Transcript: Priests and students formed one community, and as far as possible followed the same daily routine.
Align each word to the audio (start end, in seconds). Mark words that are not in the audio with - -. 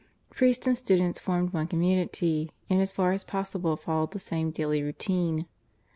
Priests 0.31 0.65
and 0.65 0.75
students 0.75 1.19
formed 1.19 1.53
one 1.53 1.67
community, 1.67 2.51
and 2.71 2.81
as 2.81 2.91
far 2.91 3.11
as 3.11 3.23
possible 3.23 3.77
followed 3.77 4.13
the 4.13 4.19
same 4.19 4.49
daily 4.49 4.81
routine. 4.81 5.45